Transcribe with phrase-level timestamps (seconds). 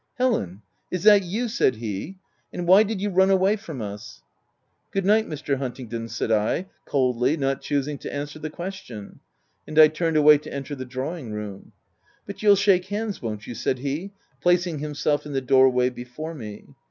[0.17, 2.17] "Helen, is that you?" said he,"
[2.51, 4.23] why did you run away from us?*'
[4.89, 5.57] "Good night, Mr.
[5.57, 9.19] Huntingdon,'' said I, coldly, not choosing to answer the question.
[9.67, 11.73] And I turned away to enter the drawing room.
[12.25, 14.11] "But you'll shake hands, won't you?" said he,
[14.41, 16.63] placing himself in the door way before me.